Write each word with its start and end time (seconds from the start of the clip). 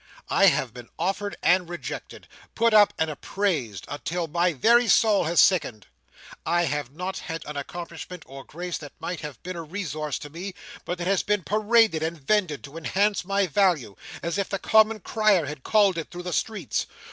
I 0.31 0.47
have 0.47 0.73
been 0.73 0.89
offered 0.97 1.35
and 1.43 1.69
rejected, 1.69 2.27
put 2.55 2.73
up 2.73 2.91
and 2.97 3.07
appraised, 3.07 3.85
until 3.87 4.25
my 4.27 4.51
very 4.51 4.87
soul 4.87 5.25
has 5.25 5.39
sickened. 5.39 5.85
I 6.43 6.63
have 6.63 6.91
not 6.91 7.19
had 7.19 7.45
an 7.45 7.55
accomplishment 7.55 8.23
or 8.25 8.43
grace 8.43 8.79
that 8.79 8.93
might 8.99 9.19
have 9.19 9.43
been 9.43 9.55
a 9.55 9.61
resource 9.61 10.17
to 10.17 10.31
me, 10.31 10.55
but 10.85 10.99
it 10.99 11.05
has 11.05 11.21
been 11.21 11.43
paraded 11.43 12.01
and 12.01 12.17
vended 12.19 12.63
to 12.63 12.77
enhance 12.77 13.23
my 13.23 13.45
value, 13.45 13.95
as 14.23 14.39
if 14.39 14.49
the 14.49 14.57
common 14.57 15.01
crier 15.01 15.45
had 15.45 15.61
called 15.61 15.99
it 15.99 16.09
through 16.09 16.23
the 16.23 16.33
streets. 16.33 16.87